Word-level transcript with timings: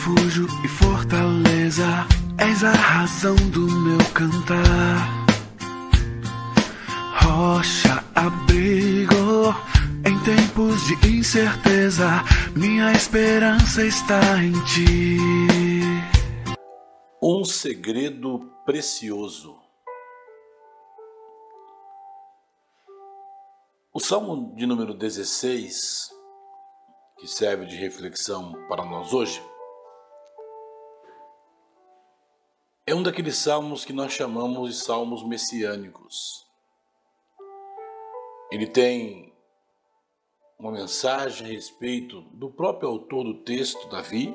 refúgio 0.00 0.46
e 0.64 0.68
fortaleza, 0.68 2.06
és 2.38 2.64
a 2.64 2.72
razão 2.72 3.34
do 3.50 3.66
meu 3.70 3.98
cantar. 4.14 5.26
Rocha, 7.22 8.02
abrigo, 8.14 9.54
em 10.06 10.18
tempos 10.24 10.86
de 10.86 11.18
incerteza, 11.18 12.24
minha 12.56 12.92
esperança 12.92 13.84
está 13.84 14.42
em 14.42 14.52
ti. 14.64 15.18
Um 17.22 17.44
segredo 17.44 18.50
precioso. 18.64 19.58
O 23.92 24.00
Salmo 24.00 24.54
de 24.56 24.64
número 24.64 24.94
16, 24.94 26.10
que 27.18 27.26
serve 27.26 27.66
de 27.66 27.76
reflexão 27.76 28.54
para 28.66 28.82
nós 28.86 29.12
hoje, 29.12 29.49
é 32.90 32.94
um 32.94 33.02
daqueles 33.04 33.36
salmos 33.36 33.84
que 33.84 33.92
nós 33.92 34.12
chamamos 34.12 34.70
de 34.70 34.76
salmos 34.82 35.22
messiânicos. 35.22 36.44
Ele 38.50 38.66
tem 38.66 39.32
uma 40.58 40.72
mensagem 40.72 41.46
a 41.46 41.50
respeito 41.50 42.22
do 42.32 42.50
próprio 42.50 42.88
autor 42.88 43.22
do 43.22 43.44
texto, 43.44 43.88
Davi, 43.88 44.34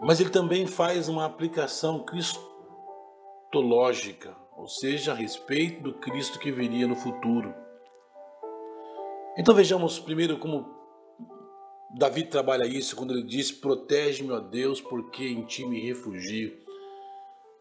mas 0.00 0.20
ele 0.20 0.30
também 0.30 0.66
faz 0.66 1.08
uma 1.08 1.24
aplicação 1.24 2.04
cristológica, 2.04 4.36
ou 4.56 4.66
seja, 4.66 5.12
a 5.12 5.14
respeito 5.14 5.84
do 5.84 5.94
Cristo 5.94 6.40
que 6.40 6.50
viria 6.50 6.88
no 6.88 6.96
futuro. 6.96 7.54
Então 9.38 9.54
vejamos 9.54 10.00
primeiro 10.00 10.36
como 10.36 10.66
Davi 11.94 12.24
trabalha 12.24 12.66
isso 12.66 12.96
quando 12.96 13.12
ele 13.12 13.22
diz: 13.22 13.52
Protege-me, 13.52 14.32
ó 14.32 14.40
Deus, 14.40 14.80
porque 14.80 15.28
em 15.28 15.44
ti 15.44 15.64
me 15.64 15.80
refugio. 15.80 16.60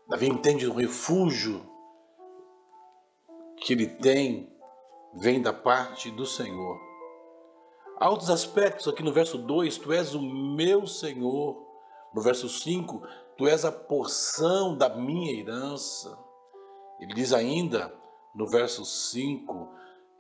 Davi 0.08 0.28
entende 0.28 0.68
o 0.68 0.74
refúgio 0.74 1.66
que 3.58 3.74
ele 3.74 3.88
tem 3.88 4.52
vem 5.14 5.42
da 5.42 5.54
parte 5.54 6.10
do 6.12 6.26
Senhor. 6.26 6.80
Há 8.00 8.10
outros 8.10 8.30
aspectos 8.30 8.88
aqui 8.88 9.04
no 9.04 9.14
verso 9.14 9.38
2: 9.38 9.78
Tu 9.78 9.94
és 9.94 10.16
o 10.16 10.22
meu 10.22 10.88
Senhor. 10.88 11.68
No 12.14 12.22
verso 12.22 12.50
5: 12.50 13.02
Tu 13.38 13.48
és 13.48 13.64
a 13.64 13.72
porção 13.72 14.76
da 14.76 14.90
minha 14.90 15.40
herança. 15.40 16.18
Ele 17.00 17.14
diz 17.14 17.34
ainda 17.34 17.94
no 18.36 18.48
verso 18.48 18.84
5: 18.86 19.70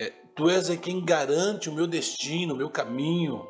é, 0.02 0.10
tu 0.36 0.50
és 0.50 0.68
é 0.68 0.78
quem 0.78 1.06
garante 1.06 1.70
o 1.70 1.74
meu 1.74 1.86
destino, 1.86 2.56
o 2.56 2.58
meu 2.58 2.72
caminho. 2.72 3.48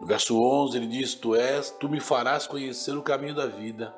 No 0.00 0.06
verso 0.06 0.40
11 0.40 0.78
ele 0.78 0.86
diz: 0.86 1.14
Tu 1.14 1.34
és, 1.34 1.70
tu 1.72 1.90
me 1.90 2.00
farás 2.00 2.46
conhecer 2.46 2.96
o 2.96 3.02
caminho 3.02 3.34
da 3.34 3.46
vida. 3.46 3.94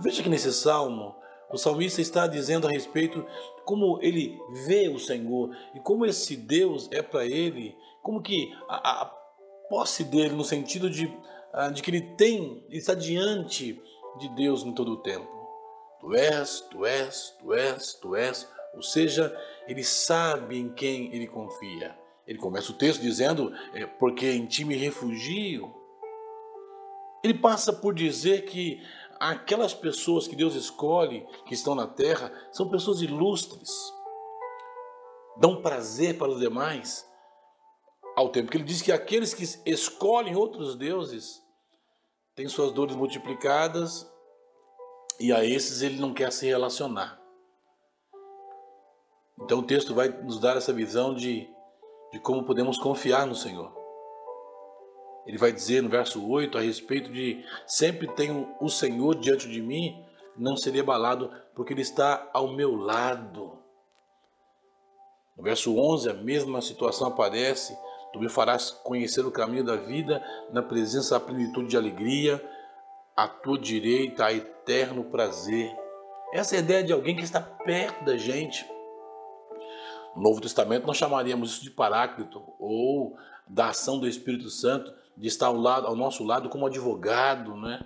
Veja 0.00 0.22
que 0.22 0.28
nesse 0.28 0.52
salmo, 0.52 1.14
o 1.50 1.56
salmista 1.56 2.00
está 2.00 2.26
dizendo 2.26 2.66
a 2.66 2.70
respeito 2.70 3.26
como 3.64 3.98
ele 4.02 4.38
vê 4.66 4.88
o 4.88 4.98
Senhor 4.98 5.56
e 5.74 5.80
como 5.80 6.06
esse 6.06 6.36
Deus 6.36 6.88
é 6.90 7.02
para 7.02 7.26
ele, 7.26 7.76
como 8.02 8.22
que 8.22 8.54
a, 8.68 9.02
a, 9.02 9.18
posse 9.68 10.04
dele, 10.04 10.34
no 10.34 10.44
sentido 10.44 10.88
de, 10.88 11.12
ah, 11.52 11.68
de 11.68 11.82
que 11.82 11.90
ele 11.90 12.00
tem, 12.16 12.64
ele 12.68 12.78
está 12.78 12.94
diante 12.94 13.80
de 14.18 14.28
Deus 14.30 14.62
em 14.62 14.72
todo 14.72 14.92
o 14.92 15.02
tempo. 15.02 15.28
Tu 16.00 16.14
és, 16.14 16.60
tu 16.70 16.86
és, 16.86 17.36
tu 17.38 17.52
és, 17.52 17.94
tu 17.94 18.16
és. 18.16 18.48
Ou 18.74 18.82
seja, 18.82 19.36
ele 19.66 19.82
sabe 19.82 20.58
em 20.58 20.72
quem 20.72 21.14
ele 21.14 21.26
confia. 21.26 21.96
Ele 22.26 22.38
começa 22.38 22.70
o 22.70 22.74
texto 22.74 23.00
dizendo, 23.00 23.52
é, 23.74 23.86
porque 23.86 24.30
em 24.30 24.46
ti 24.46 24.64
me 24.64 24.76
refugio. 24.76 25.74
Ele 27.22 27.34
passa 27.34 27.72
por 27.72 27.94
dizer 27.94 28.44
que 28.44 28.80
aquelas 29.18 29.74
pessoas 29.74 30.26
que 30.26 30.36
Deus 30.36 30.54
escolhe, 30.54 31.26
que 31.46 31.54
estão 31.54 31.74
na 31.74 31.86
terra, 31.86 32.32
são 32.52 32.68
pessoas 32.68 33.02
ilustres, 33.02 33.70
dão 35.36 35.62
prazer 35.62 36.18
para 36.18 36.30
os 36.30 36.40
demais, 36.40 37.06
ao 38.16 38.30
tempo 38.30 38.50
que 38.50 38.56
ele 38.56 38.64
diz 38.64 38.82
que 38.82 38.90
aqueles 38.90 39.32
que 39.32 39.44
escolhem 39.70 40.34
outros 40.34 40.74
deuses 40.74 41.40
têm 42.34 42.48
suas 42.48 42.72
dores 42.72 42.96
multiplicadas 42.96 44.10
e 45.20 45.32
a 45.32 45.44
esses 45.44 45.82
ele 45.82 46.00
não 46.00 46.12
quer 46.12 46.32
se 46.32 46.46
relacionar. 46.46 47.20
Então 49.40 49.60
o 49.60 49.66
texto 49.66 49.94
vai 49.94 50.08
nos 50.08 50.40
dar 50.40 50.56
essa 50.56 50.72
visão 50.72 51.14
de, 51.14 51.48
de 52.12 52.18
como 52.20 52.44
podemos 52.44 52.76
confiar 52.76 53.26
no 53.26 53.36
Senhor. 53.36 53.77
Ele 55.26 55.38
vai 55.38 55.52
dizer 55.52 55.82
no 55.82 55.88
verso 55.88 56.26
8 56.26 56.56
a 56.56 56.60
respeito 56.60 57.12
de 57.12 57.44
sempre 57.66 58.08
tenho 58.08 58.54
o 58.60 58.68
Senhor 58.68 59.14
diante 59.14 59.48
de 59.48 59.60
mim, 59.60 60.02
não 60.36 60.56
serei 60.56 60.80
abalado, 60.80 61.30
porque 61.54 61.72
Ele 61.72 61.82
está 61.82 62.30
ao 62.32 62.48
meu 62.54 62.74
lado. 62.76 63.58
No 65.36 65.42
verso 65.42 65.76
11, 65.76 66.10
a 66.10 66.14
mesma 66.14 66.60
situação 66.62 67.08
aparece. 67.08 67.76
Tu 68.12 68.18
me 68.18 68.28
farás 68.28 68.70
conhecer 68.70 69.24
o 69.26 69.30
caminho 69.30 69.64
da 69.64 69.76
vida, 69.76 70.24
na 70.50 70.62
presença 70.62 71.18
da 71.18 71.24
plenitude 71.24 71.68
de 71.68 71.76
alegria, 71.76 72.42
à 73.14 73.28
tua 73.28 73.58
direita 73.58 74.24
há 74.24 74.32
eterno 74.32 75.04
prazer. 75.04 75.70
Essa 76.32 76.56
é 76.56 76.58
a 76.58 76.62
ideia 76.62 76.82
de 76.82 76.92
alguém 76.92 77.14
que 77.14 77.22
está 77.22 77.40
perto 77.40 78.04
da 78.04 78.16
gente 78.16 78.66
no 80.18 80.22
Novo 80.24 80.40
Testamento 80.40 80.86
nós 80.86 80.96
chamaríamos 80.96 81.52
isso 81.52 81.62
de 81.62 81.70
paráclito 81.70 82.42
ou 82.58 83.16
da 83.46 83.68
ação 83.68 84.00
do 84.00 84.08
Espírito 84.08 84.50
Santo 84.50 84.92
de 85.18 85.28
estar 85.28 85.46
ao, 85.46 85.56
lado, 85.56 85.86
ao 85.86 85.96
nosso 85.96 86.24
lado 86.24 86.48
como 86.48 86.66
advogado, 86.66 87.56
né? 87.56 87.80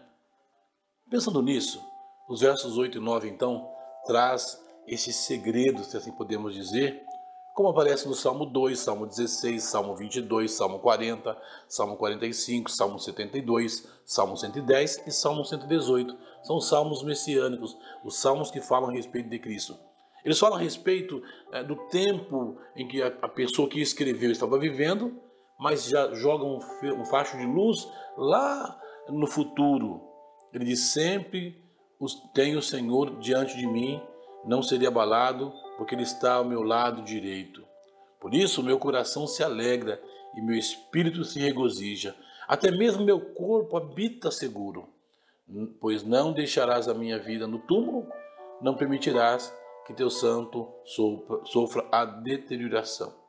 Pensando 1.11 1.43
nisso, 1.43 1.83
os 2.29 2.41
versos 2.41 2.79
8 2.79 2.99
e 2.99 3.01
9 3.01 3.29
então 3.29 3.69
traz 4.07 4.61
esse 4.87 5.13
segredo, 5.13 5.85
se 5.85 5.97
assim 5.97 6.13
podemos 6.13 6.55
dizer, 6.55 7.03
como 7.55 7.69
aparece 7.69 8.09
no 8.09 8.15
Salmo 8.15 8.47
2, 8.47 8.79
Salmo 8.79 9.07
16, 9.07 9.63
Salmo 9.63 9.95
22, 9.95 10.51
Salmo 10.51 10.79
40, 10.79 11.37
Salmo 11.69 11.97
45, 11.99 12.71
Salmo 12.71 12.99
72, 12.99 13.87
Salmo 14.07 14.37
110 14.39 15.07
e 15.07 15.11
Salmo 15.11 15.45
118. 15.45 16.17
São 16.43 16.61
salmos 16.61 17.03
messiânicos, 17.03 17.77
os 18.03 18.17
salmos 18.17 18.51
que 18.51 18.61
falam 18.61 18.89
a 18.89 18.93
respeito 18.93 19.29
de 19.29 19.39
Cristo. 19.39 19.77
Eles 20.25 20.39
falam 20.39 20.57
a 20.57 20.61
respeito 20.61 21.23
é, 21.53 21.63
do 21.63 21.77
tempo 21.89 22.57
em 22.75 22.89
que 22.89 23.03
a, 23.03 23.09
a, 23.21 23.29
pessoa 23.29 23.69
que 23.69 23.81
escreveu 23.81 24.31
estava 24.31 24.59
vivendo, 24.59 25.21
mas 25.63 25.85
já 25.85 26.13
jogam 26.13 26.59
um, 26.59 27.01
um 27.01 27.05
facho 27.05 27.39
de 27.39 27.47
luz 27.47 27.89
lá 28.17 28.81
no 29.09 29.29
futuro. 29.29 30.03
Ele 30.53 30.65
diz: 30.65 30.93
Sempre 30.93 31.57
tenho 32.35 32.59
o 32.59 32.63
Senhor 32.63 33.21
diante 33.21 33.57
de 33.57 33.65
mim, 33.65 34.03
não 34.45 34.61
seria 34.61 34.89
abalado, 34.89 35.53
porque 35.79 35.95
Ele 35.95 36.03
está 36.03 36.35
ao 36.35 36.45
meu 36.45 36.63
lado 36.63 37.03
direito. 37.03 37.65
Por 38.21 38.35
isso, 38.35 38.63
meu 38.63 38.77
coração 38.77 39.25
se 39.29 39.45
alegra 39.45 40.03
e 40.35 40.43
meu 40.43 40.57
espírito 40.57 41.25
se 41.25 41.39
regozija. 41.39 42.17
Até 42.49 42.73
mesmo 42.73 43.05
meu 43.05 43.21
corpo 43.21 43.77
habita 43.77 44.33
seguro, 44.33 44.89
pois 45.81 46.03
não 46.03 46.33
deixarás 46.33 46.89
a 46.89 46.95
minha 46.95 47.21
vida 47.21 47.47
no 47.47 47.61
túmulo, 47.61 48.09
não 48.61 48.75
permitirás 48.75 49.55
que 49.87 49.95
teu 49.95 50.11
santo 50.11 50.69
sofra 51.45 51.87
a 51.93 52.05
deterioração. 52.05 53.22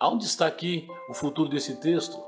Aonde 0.00 0.26
está 0.26 0.46
aqui 0.46 0.86
o 1.08 1.12
futuro 1.12 1.48
desse 1.48 1.74
texto? 1.80 2.22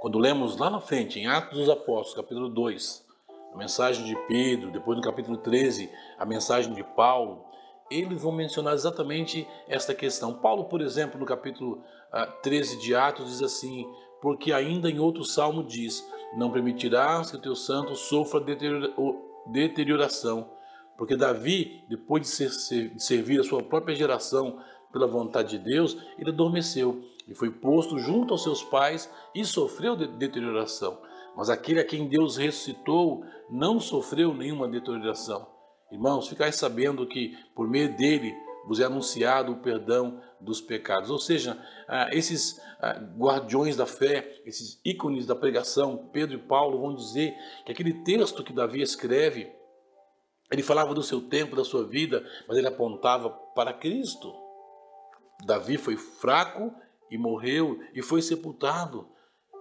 Quando 0.00 0.18
lemos 0.18 0.56
lá 0.56 0.68
na 0.68 0.80
frente, 0.80 1.20
em 1.20 1.26
Atos 1.28 1.56
dos 1.56 1.68
Apóstolos, 1.68 2.14
capítulo 2.14 2.48
2, 2.48 3.06
a 3.54 3.56
mensagem 3.56 4.04
de 4.04 4.16
Pedro, 4.26 4.72
depois 4.72 4.96
no 4.96 5.04
capítulo 5.04 5.36
13, 5.36 5.88
a 6.18 6.26
mensagem 6.26 6.74
de 6.74 6.82
Paulo, 6.82 7.44
eles 7.88 8.20
vão 8.20 8.32
mencionar 8.32 8.74
exatamente 8.74 9.46
esta 9.68 9.94
questão. 9.94 10.34
Paulo, 10.34 10.64
por 10.64 10.80
exemplo, 10.80 11.16
no 11.16 11.24
capítulo 11.24 11.80
13 12.42 12.74
ah, 12.74 12.80
de 12.80 12.94
Atos, 12.96 13.28
diz 13.28 13.40
assim: 13.40 13.88
Porque 14.20 14.52
ainda 14.52 14.90
em 14.90 14.98
outro 14.98 15.24
salmo 15.24 15.62
diz: 15.62 16.04
Não 16.36 16.50
permitirás 16.50 17.30
que 17.30 17.36
o 17.36 17.40
teu 17.40 17.54
santo 17.54 17.94
sofra 17.94 18.40
deterioração 19.46 20.50
porque 21.00 21.16
Davi, 21.16 21.82
depois 21.88 22.36
de, 22.36 22.88
de 22.90 23.02
servir 23.02 23.40
a 23.40 23.42
sua 23.42 23.62
própria 23.62 23.96
geração 23.96 24.58
pela 24.92 25.06
vontade 25.06 25.58
de 25.58 25.64
Deus, 25.64 25.96
ele 26.18 26.30
adormeceu 26.30 27.04
e 27.28 27.34
foi 27.34 27.50
posto 27.50 27.98
junto 27.98 28.34
aos 28.34 28.42
seus 28.42 28.62
pais 28.62 29.10
e 29.34 29.44
sofreu 29.44 29.96
de 29.96 30.06
deterioração. 30.06 31.00
Mas 31.36 31.48
aquele 31.48 31.80
a 31.80 31.84
quem 31.84 32.08
Deus 32.08 32.36
ressuscitou 32.36 33.24
não 33.48 33.78
sofreu 33.78 34.34
nenhuma 34.34 34.68
deterioração. 34.68 35.46
Irmãos, 35.92 36.28
ficai 36.28 36.52
sabendo 36.52 37.06
que 37.06 37.36
por 37.54 37.68
meio 37.68 37.96
dele 37.96 38.34
vos 38.66 38.80
é 38.80 38.84
anunciado 38.84 39.52
o 39.52 39.60
perdão 39.60 40.20
dos 40.40 40.60
pecados. 40.60 41.10
Ou 41.10 41.18
seja, 41.18 41.56
ah, 41.88 42.08
esses 42.12 42.60
ah, 42.80 43.00
guardiões 43.16 43.76
da 43.76 43.86
fé, 43.86 44.40
esses 44.44 44.80
ícones 44.84 45.26
da 45.26 45.34
pregação, 45.34 46.08
Pedro 46.12 46.36
e 46.36 46.42
Paulo 46.42 46.80
vão 46.80 46.94
dizer 46.94 47.34
que 47.64 47.72
aquele 47.72 47.94
texto 48.02 48.44
que 48.44 48.52
Davi 48.52 48.82
escreve 48.82 49.50
ele 50.50 50.62
falava 50.62 50.92
do 50.92 51.02
seu 51.02 51.20
tempo, 51.20 51.54
da 51.54 51.64
sua 51.64 51.86
vida, 51.86 52.26
mas 52.48 52.58
ele 52.58 52.66
apontava 52.66 53.30
para 53.54 53.72
Cristo. 53.72 54.34
Davi 55.44 55.76
foi 55.76 55.96
fraco 55.96 56.72
e 57.10 57.18
morreu 57.18 57.80
e 57.94 58.02
foi 58.02 58.22
sepultado. 58.22 59.08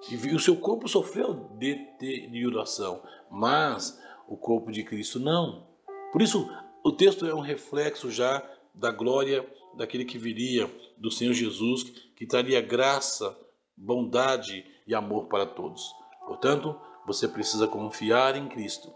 E 0.10 0.16
o 0.34 0.40
seu 0.40 0.56
corpo 0.56 0.88
sofreu 0.88 1.34
deterioração, 1.58 3.04
mas 3.30 4.00
o 4.28 4.38
corpo 4.38 4.72
de 4.72 4.84
Cristo 4.84 5.20
não. 5.20 5.68
Por 6.12 6.22
isso, 6.22 6.50
o 6.84 6.92
texto 6.92 7.26
é 7.26 7.34
um 7.34 7.42
reflexo 7.42 8.10
já 8.10 8.48
da 8.74 8.92
glória 8.92 9.46
daquele 9.76 10.06
que 10.06 10.18
viria, 10.18 10.72
do 10.98 11.12
Senhor 11.12 11.34
Jesus, 11.34 11.84
que 12.16 12.26
traria 12.26 12.62
graça, 12.62 13.38
bondade 13.76 14.66
e 14.88 14.96
amor 14.96 15.28
para 15.28 15.46
todos. 15.46 15.94
Portanto, 16.26 16.80
você 17.06 17.28
precisa 17.28 17.68
confiar 17.68 18.36
em 18.36 18.48
Cristo. 18.48 18.94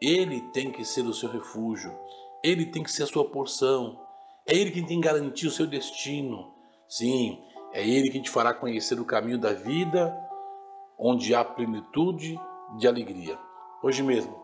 Ele 0.00 0.40
tem 0.52 0.70
que 0.70 0.84
ser 0.84 1.06
o 1.06 1.14
seu 1.14 1.30
refúgio, 1.30 1.96
ele 2.42 2.66
tem 2.66 2.82
que 2.82 2.92
ser 2.92 3.04
a 3.04 3.06
sua 3.06 3.24
porção, 3.24 4.03
é 4.46 4.54
ele 4.54 4.70
quem 4.70 4.84
tem 4.84 5.00
que 5.00 5.06
garantir 5.06 5.46
o 5.46 5.50
seu 5.50 5.66
destino. 5.66 6.54
Sim, 6.88 7.42
é 7.72 7.86
ele 7.86 8.10
quem 8.10 8.22
te 8.22 8.30
fará 8.30 8.52
conhecer 8.52 9.00
o 9.00 9.04
caminho 9.04 9.38
da 9.38 9.52
vida, 9.52 10.14
onde 10.98 11.34
há 11.34 11.44
plenitude 11.44 12.38
de 12.78 12.86
alegria. 12.86 13.38
Hoje 13.82 14.02
mesmo, 14.02 14.36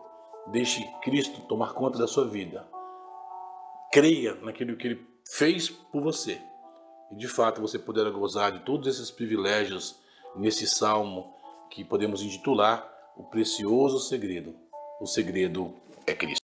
deixe 0.47 0.83
Cristo 1.01 1.41
tomar 1.41 1.73
conta 1.73 1.99
da 1.99 2.07
sua 2.07 2.27
vida. 2.27 2.67
Creia 3.91 4.35
naquilo 4.35 4.75
que 4.75 4.87
ele 4.87 5.07
fez 5.29 5.69
por 5.69 6.01
você. 6.01 6.41
E 7.11 7.15
de 7.15 7.27
fato 7.27 7.61
você 7.61 7.77
poderá 7.77 8.09
gozar 8.09 8.51
de 8.51 8.59
todos 8.65 8.87
esses 8.87 9.11
privilégios 9.11 9.99
nesse 10.35 10.65
salmo 10.65 11.33
que 11.69 11.83
podemos 11.83 12.21
intitular 12.21 12.89
O 13.17 13.23
Precioso 13.23 13.99
Segredo. 13.99 14.55
O 14.99 15.05
segredo 15.05 15.73
é 16.07 16.13
Cristo. 16.13 16.39